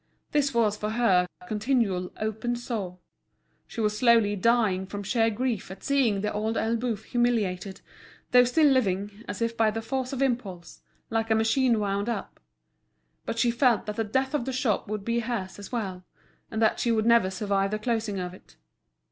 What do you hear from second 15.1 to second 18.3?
hers as well, and that she would never survive the closing